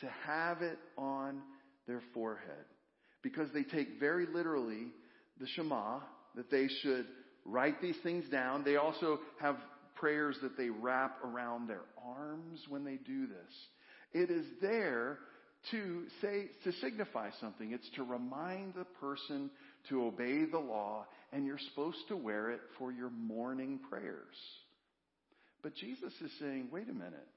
[0.00, 1.42] to have it on
[1.86, 2.64] their forehead.
[3.22, 4.86] Because they take very literally
[5.40, 5.98] the Shema,
[6.36, 7.06] that they should
[7.44, 8.64] write these things down.
[8.64, 9.56] They also have
[9.96, 13.54] prayers that they wrap around their arms when they do this.
[14.12, 15.18] It is there
[15.72, 17.72] to say, to signify something.
[17.72, 19.50] It's to remind the person
[19.88, 24.36] to obey the law, and you're supposed to wear it for your morning prayers.
[25.62, 27.28] But Jesus is saying, wait a minute.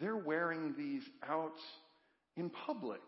[0.00, 1.56] They're wearing these out
[2.36, 3.00] in public.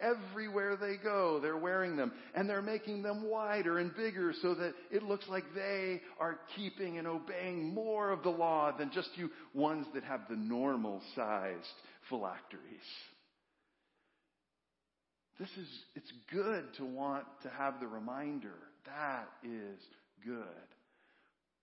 [0.00, 2.12] Everywhere they go, they're wearing them.
[2.34, 6.98] And they're making them wider and bigger so that it looks like they are keeping
[6.98, 11.66] and obeying more of the law than just you ones that have the normal sized
[12.08, 12.62] phylacteries.
[15.38, 18.54] This is, it's good to want to have the reminder.
[18.96, 19.78] That is
[20.24, 20.44] good.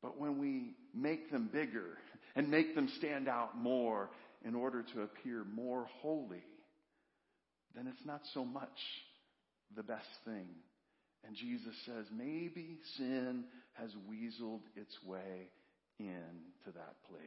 [0.02, 1.98] But when we make them bigger
[2.36, 4.10] and make them stand out more
[4.46, 6.44] in order to appear more holy,
[7.76, 8.80] then it's not so much
[9.76, 10.48] the best thing.
[11.26, 15.50] And Jesus says maybe sin has weaseled its way
[16.00, 17.22] into that place.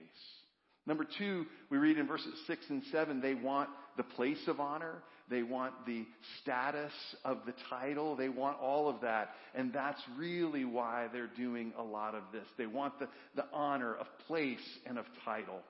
[0.90, 5.04] Number two, we read in verses six and seven, they want the place of honor.
[5.30, 6.04] They want the
[6.42, 6.90] status
[7.24, 8.16] of the title.
[8.16, 9.30] They want all of that.
[9.54, 12.44] And that's really why they're doing a lot of this.
[12.58, 15.60] They want the, the honor of place and of title.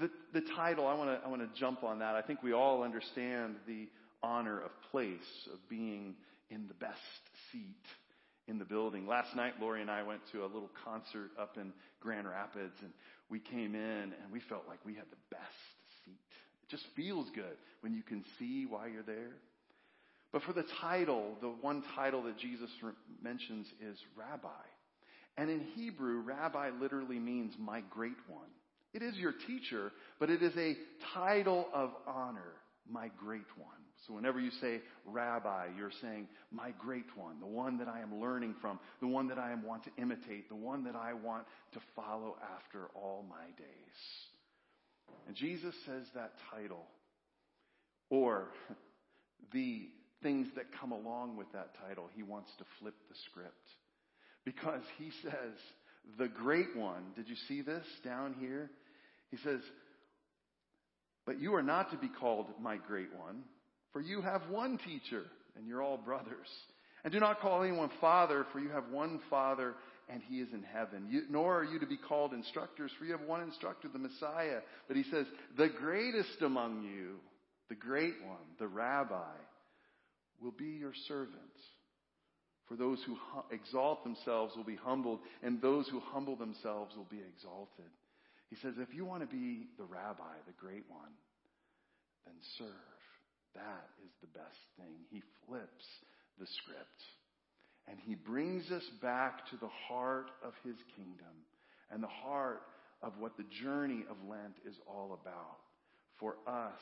[0.00, 2.14] The, the title, I want to I want to jump on that.
[2.14, 3.86] I think we all understand the
[4.22, 5.18] honor of place,
[5.52, 6.14] of being
[6.48, 6.96] in the best
[7.52, 7.84] seat
[8.46, 9.06] in the building.
[9.06, 12.92] Last night, Lori and I went to a little concert up in Grand Rapids, and
[13.34, 15.42] we came in and we felt like we had the best
[16.04, 16.14] seat.
[16.62, 19.34] It just feels good when you can see why you're there.
[20.32, 22.70] But for the title, the one title that Jesus
[23.20, 24.48] mentions is rabbi.
[25.36, 28.46] And in Hebrew, rabbi literally means my great one.
[28.92, 30.76] It is your teacher, but it is a
[31.12, 32.52] title of honor.
[32.88, 33.83] my great one.
[34.06, 38.20] So whenever you say rabbi, you're saying my great one, the one that I am
[38.20, 41.80] learning from, the one that I want to imitate, the one that I want to
[41.96, 43.66] follow after all my days.
[45.26, 46.84] And Jesus says that title,
[48.10, 48.48] or
[49.52, 49.88] the
[50.22, 53.68] things that come along with that title, he wants to flip the script.
[54.44, 55.54] Because he says,
[56.18, 58.70] the great one, did you see this down here?
[59.30, 59.60] He says,
[61.26, 63.42] but you are not to be called my great one,
[63.94, 65.22] for you have one teacher,
[65.56, 66.48] and you're all brothers.
[67.04, 69.74] And do not call anyone father, for you have one father,
[70.08, 71.06] and he is in heaven.
[71.08, 74.58] You, nor are you to be called instructors, for you have one instructor, the Messiah.
[74.88, 75.26] But he says,
[75.56, 77.20] the greatest among you,
[77.68, 79.36] the great one, the rabbi,
[80.42, 81.38] will be your servant.
[82.66, 83.16] For those who
[83.52, 87.92] exalt themselves will be humbled, and those who humble themselves will be exalted.
[88.50, 91.12] He says, if you want to be the rabbi, the great one,
[92.26, 92.93] then serve.
[93.54, 94.94] That is the best thing.
[95.10, 95.86] He flips
[96.38, 97.00] the script.
[97.86, 101.44] And he brings us back to the heart of his kingdom
[101.90, 102.62] and the heart
[103.02, 105.58] of what the journey of Lent is all about.
[106.18, 106.80] For us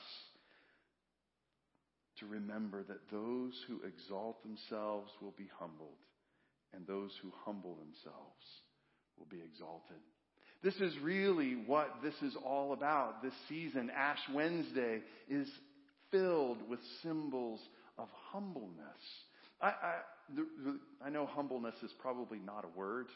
[2.21, 5.99] to remember that those who exalt themselves will be humbled,
[6.75, 8.45] and those who humble themselves
[9.19, 9.97] will be exalted.
[10.63, 13.23] This is really what this is all about.
[13.23, 15.49] This season, Ash Wednesday, is
[16.13, 17.61] filled with symbols
[17.99, 19.03] of humbleness.
[19.61, 19.95] I, I,
[20.37, 23.07] the, I know humbleness is probably not a word,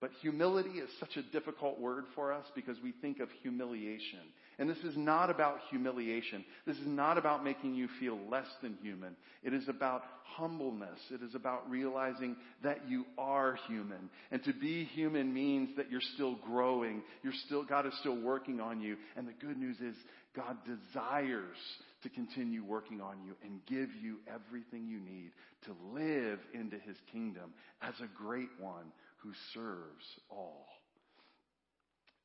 [0.00, 4.20] but humility is such a difficult word for us because we think of humiliation.
[4.58, 6.44] And this is not about humiliation.
[6.66, 9.14] This is not about making you feel less than human.
[9.42, 10.98] It is about humbleness.
[11.10, 14.10] It is about realizing that you are human.
[14.30, 17.02] And to be human means that you're still growing.
[17.22, 18.96] You're still, God is still working on you.
[19.16, 19.96] And the good news is
[20.34, 21.56] God desires
[22.02, 25.32] to continue working on you and give you everything you need
[25.64, 30.66] to live into his kingdom as a great one who serves all.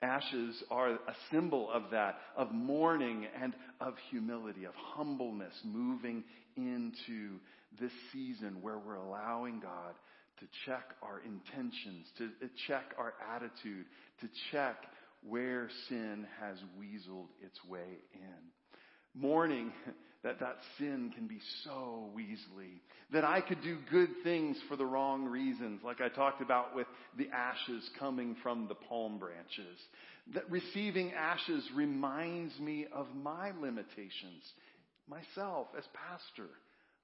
[0.02, 6.24] Ashes are a symbol of that, of mourning and of humility, of humbleness, moving
[6.56, 7.40] into
[7.80, 9.96] this season where we're allowing God
[10.40, 12.30] to check our intentions, to
[12.68, 13.86] check our attitude,
[14.22, 14.76] to check
[15.28, 18.52] where sin has weaseled its way in.
[19.16, 19.72] Mourning
[20.24, 22.82] that that sin can be so weaselly.
[23.14, 26.88] That I could do good things for the wrong reasons, like I talked about with
[27.18, 29.78] the ashes coming from the palm branches.
[30.34, 34.44] That receiving ashes reminds me of my limitations.
[35.08, 36.50] Myself, as pastor,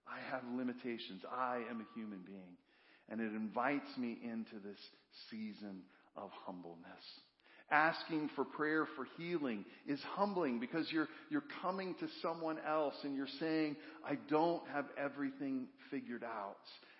[0.08, 1.22] I have limitations.
[1.32, 2.58] I am a human being.
[3.08, 4.80] And it invites me into this
[5.30, 5.84] season
[6.18, 7.06] of humbleness
[7.72, 13.16] asking for prayer for healing is humbling because you're, you're coming to someone else and
[13.16, 16.58] you're saying, I don't have everything figured out.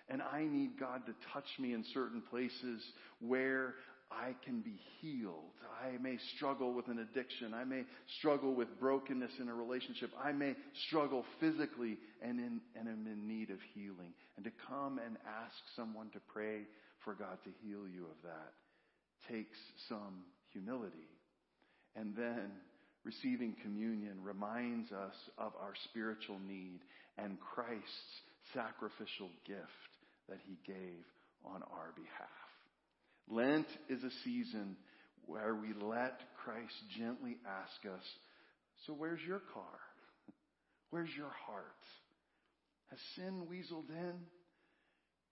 [0.08, 2.82] And I need God to touch me in certain places
[3.20, 3.74] where
[4.10, 5.56] I can be healed.
[5.82, 7.54] I may struggle with an addiction.
[7.54, 7.84] I may
[8.18, 10.10] struggle with brokenness in a relationship.
[10.22, 10.54] I may
[10.88, 14.12] struggle physically and, in, and am in need of healing.
[14.36, 16.62] And to come and ask someone to pray
[17.04, 18.52] for God to heal you of that
[19.30, 19.58] takes
[19.88, 21.08] some humility.
[21.96, 22.50] And then
[23.04, 26.80] receiving communion reminds us of our spiritual need
[27.18, 28.22] and Christ's
[28.54, 29.90] sacrificial gift
[30.28, 31.04] that he gave
[31.44, 32.28] on our behalf.
[33.28, 34.76] Lent is a season
[35.26, 38.04] where we let Christ gently ask us,
[38.86, 39.78] so where's your car?
[40.90, 41.64] Where's your heart?
[42.90, 44.14] Has sin weaseled in?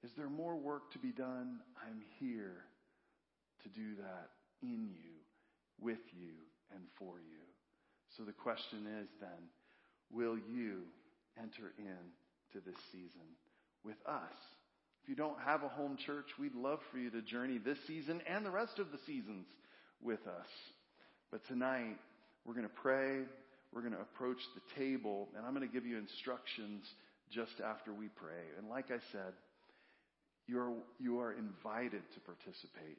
[0.02, 1.60] Is there more work to be done?
[1.86, 2.64] I'm here
[3.62, 4.30] to do that
[4.62, 5.12] in you,
[5.80, 6.34] with you,
[6.74, 7.40] and for you.
[8.16, 9.48] So the question is then,
[10.10, 10.82] will you
[11.38, 13.36] enter into this season
[13.84, 14.36] with us?
[15.02, 18.20] If you don't have a home church, we'd love for you to journey this season
[18.26, 19.46] and the rest of the seasons
[20.02, 20.48] with us.
[21.30, 21.96] But tonight,
[22.44, 23.20] we're going to pray.
[23.72, 26.84] We're going to approach the table, and I'm going to give you instructions
[27.30, 28.42] just after we pray.
[28.58, 29.32] And like I said,
[30.48, 32.98] you're, you are invited to participate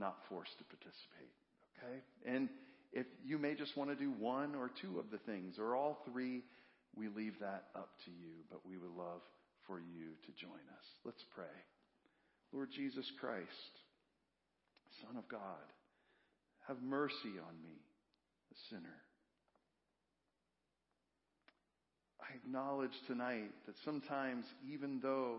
[0.00, 1.34] not forced to participate.
[1.76, 2.00] Okay?
[2.26, 2.48] And
[2.92, 6.02] if you may just want to do one or two of the things or all
[6.10, 6.42] three,
[6.96, 9.20] we leave that up to you, but we would love
[9.66, 10.86] for you to join us.
[11.04, 11.44] Let's pray.
[12.52, 13.46] Lord Jesus Christ,
[15.06, 15.62] Son of God,
[16.66, 17.78] have mercy on me,
[18.50, 18.98] a sinner.
[22.20, 25.36] I acknowledge tonight that sometimes, even though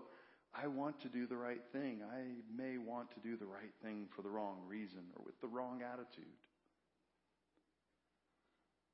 [0.54, 2.02] I want to do the right thing.
[2.04, 2.24] I
[2.56, 5.82] may want to do the right thing for the wrong reason or with the wrong
[5.82, 6.26] attitude.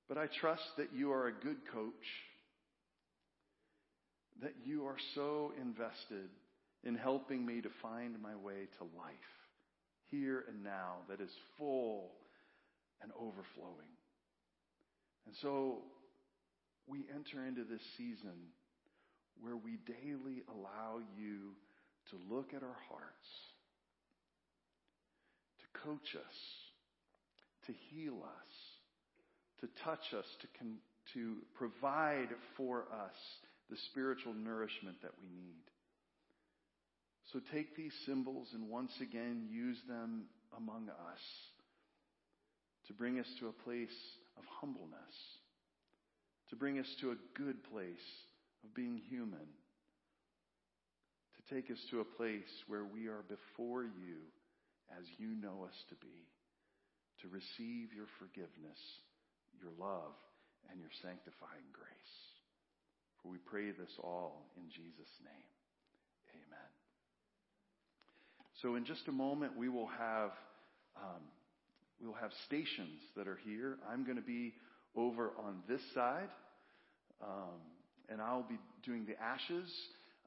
[0.08, 1.94] But I trust that you are a good coach
[4.42, 6.30] that you are so invested
[6.84, 9.16] in helping me to find my way to life
[10.12, 12.12] here and now that is full
[13.02, 13.92] and overflowing.
[15.26, 15.80] And so
[16.88, 18.54] we enter into this season
[19.42, 21.54] where we daily allow you
[22.12, 23.28] to look at our hearts,
[25.60, 26.38] to coach us,
[27.68, 28.52] to heal us,
[29.62, 30.80] to touch us, to, con-
[31.14, 33.16] to provide for us
[33.70, 35.64] the spiritual nourishment that we need.
[37.34, 40.26] So take these symbols and once again use them
[40.56, 41.22] among us
[42.88, 43.90] to bring us to a place
[44.38, 45.16] of humbleness,
[46.50, 48.08] to bring us to a good place
[48.68, 49.48] of being human,
[51.40, 54.28] to take us to a place where we are before you
[54.92, 56.28] as you know us to be,
[57.22, 58.80] to receive your forgiveness,
[59.62, 60.12] your love,
[60.72, 62.16] and your sanctifying grace.
[63.24, 65.52] For we pray this all in Jesus' name.
[66.36, 66.72] Amen.
[68.62, 70.32] So in just a moment, we will have
[70.98, 71.24] um,
[72.02, 73.78] we will have stations that are here.
[73.90, 74.54] I'm going to be
[74.96, 76.30] over on this side,
[77.22, 77.62] um,
[78.10, 79.70] and I'll be doing the ashes.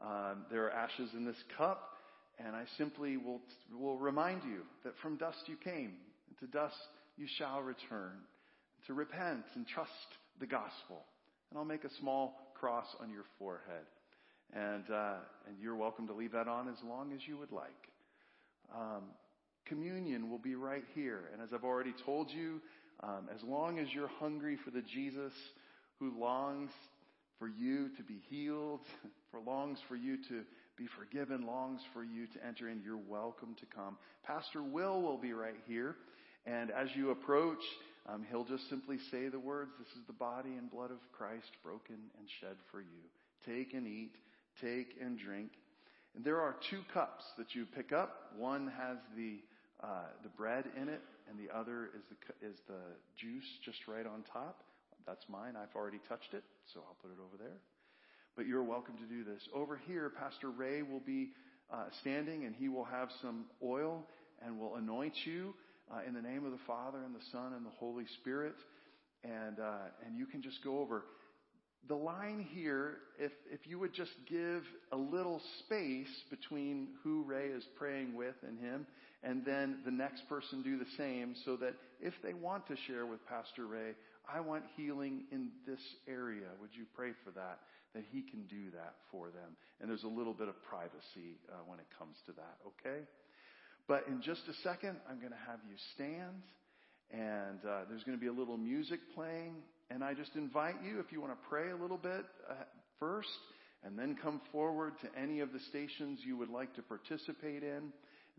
[0.01, 1.97] Um, there are ashes in this cup,
[2.39, 3.41] and I simply will
[3.73, 5.93] will remind you that from dust you came,
[6.29, 6.77] and to dust
[7.17, 8.13] you shall return.
[8.87, 9.91] To repent and trust
[10.41, 11.05] the gospel,
[11.51, 13.85] and I'll make a small cross on your forehead,
[14.55, 15.17] and uh,
[15.47, 17.71] and you're welcome to leave that on as long as you would like.
[18.75, 19.03] Um,
[19.67, 21.31] communion will be right here.
[21.33, 22.61] And as I've already told you,
[23.03, 25.33] um, as long as you're hungry for the Jesus
[25.99, 26.71] who longs
[27.41, 28.81] for you to be healed,
[29.33, 30.43] for longs for you to
[30.77, 33.97] be forgiven, longs for you to enter in, you're welcome to come.
[34.25, 35.97] Pastor Will will be right here.
[36.47, 37.63] And as you approach,
[38.09, 41.51] um, he'll just simply say the words, This is the body and blood of Christ
[41.65, 42.87] broken and shed for you.
[43.47, 44.13] Take and eat,
[44.61, 45.51] take and drink.
[46.15, 48.33] And there are two cups that you pick up.
[48.37, 49.39] One has the
[49.83, 52.81] uh, the bread in it, and the other is the is the
[53.17, 54.63] juice just right on top.
[55.11, 55.55] That's mine.
[55.61, 57.59] I've already touched it, so I'll put it over there.
[58.37, 59.43] But you're welcome to do this.
[59.53, 61.31] Over here, Pastor Ray will be
[61.69, 64.07] uh, standing, and he will have some oil
[64.41, 65.53] and will anoint you
[65.91, 68.55] uh, in the name of the Father and the Son and the Holy Spirit.
[69.25, 71.03] And uh, and you can just go over
[71.89, 77.47] the line here, if, if you would just give a little space between who Ray
[77.47, 78.87] is praying with and him,
[79.25, 83.07] and then the next person do the same, so that if they want to share
[83.07, 83.95] with Pastor Ray,
[84.33, 86.47] I want healing in this area.
[86.61, 87.61] Would you pray for that?
[87.95, 89.57] That he can do that for them.
[89.81, 93.03] And there's a little bit of privacy uh, when it comes to that, okay?
[93.89, 96.43] But in just a second, I'm going to have you stand,
[97.11, 99.55] and uh, there's going to be a little music playing.
[99.91, 102.55] And I just invite you, if you want to pray a little bit uh,
[103.01, 103.29] first,
[103.83, 107.93] and then come forward to any of the stations you would like to participate in,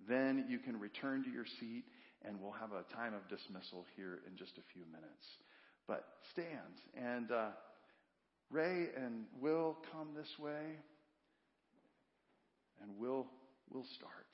[0.07, 1.83] then you can return to your seat
[2.23, 5.25] and we'll have a time of dismissal here in just a few minutes.
[5.91, 7.47] But stand and uh,
[8.49, 10.77] Ray and Will come this way
[12.81, 13.27] and we'll,
[13.69, 14.30] we'll start.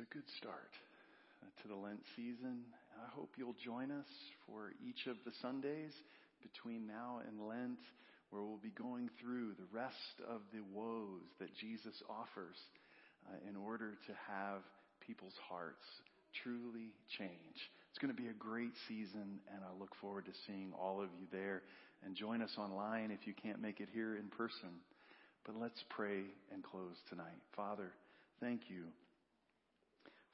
[0.00, 0.72] Good start
[1.44, 2.64] uh, to the Lent season.
[2.96, 4.08] I hope you'll join us
[4.46, 5.92] for each of the Sundays
[6.40, 7.80] between now and Lent,
[8.30, 12.56] where we'll be going through the rest of the woes that Jesus offers
[13.28, 14.64] uh, in order to have
[15.06, 15.84] people's hearts
[16.42, 17.58] truly change.
[17.90, 21.12] It's going to be a great season, and I look forward to seeing all of
[21.20, 21.62] you there.
[22.04, 24.80] And join us online if you can't make it here in person.
[25.44, 27.38] But let's pray and close tonight.
[27.54, 27.92] Father,
[28.40, 28.90] thank you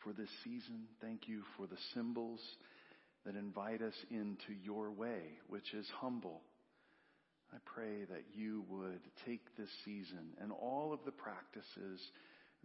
[0.02, 0.84] for this season.
[1.00, 2.40] Thank you for the symbols
[3.24, 6.40] that invite us into your way, which is humble.
[7.52, 12.00] I pray that you would take this season and all of the practices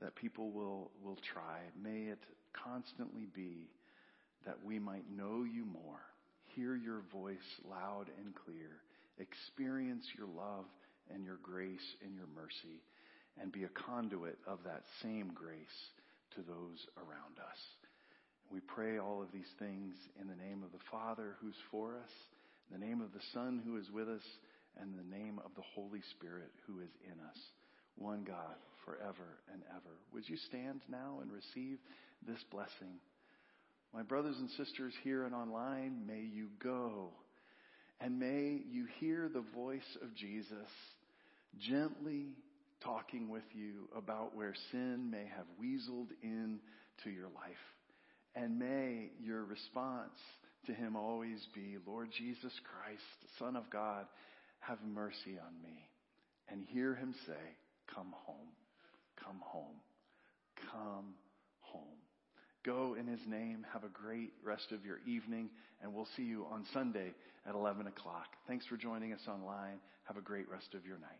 [0.02, 1.60] that people will, will try.
[1.82, 2.20] May it
[2.64, 3.70] constantly be
[4.46, 6.02] that we might know you more,
[6.56, 7.38] hear your voice
[7.70, 8.82] loud and clear,
[9.18, 10.66] experience your love
[11.14, 12.82] and your grace and your mercy,
[13.42, 15.58] and be a conduit of that same grace
[16.36, 17.60] to those around us.
[18.52, 22.12] We pray all of these things in the name of the Father who's for us,
[22.70, 24.24] in the name of the Son who is with us,
[24.80, 27.38] and the name of the Holy Spirit who is in us.
[27.96, 28.56] One God
[28.86, 29.98] forever and ever.
[30.14, 31.78] Would you stand now and receive
[32.28, 33.00] this blessing?
[33.94, 37.12] My brothers and sisters here and online, may you go
[38.04, 40.70] and may you hear the voice of Jesus
[41.58, 42.32] gently
[42.84, 47.64] talking with you about where sin may have weaseled into your life.
[48.36, 50.18] And may your response
[50.66, 53.04] to him always be, Lord Jesus Christ,
[53.40, 54.06] Son of God,
[54.60, 55.90] have mercy on me.
[56.50, 57.58] And hear him say,
[57.94, 58.50] Come home,
[59.24, 59.82] come home,
[60.72, 61.14] come
[61.60, 61.98] home.
[62.66, 63.66] Go in his name.
[63.74, 65.50] Have a great rest of your evening,
[65.82, 67.14] and we'll see you on Sunday
[67.46, 68.28] at 11 o'clock.
[68.48, 69.80] Thanks for joining us online.
[70.06, 71.20] Have a great rest of your night.